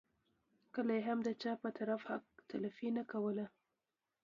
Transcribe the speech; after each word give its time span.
کله 0.73 0.91
یې 0.97 1.01
هم 1.07 1.19
د 1.27 1.29
چا 1.41 1.51
په 1.61 1.69
طرف 1.77 2.01
حق 2.09 2.25
تلفي 2.49 2.89
نه 2.97 3.03
کوله. 3.11 3.45